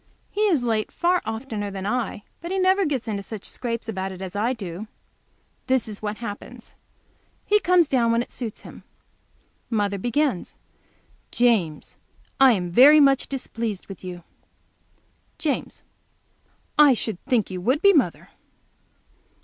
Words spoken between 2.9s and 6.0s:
into such scrapes about it as I do. This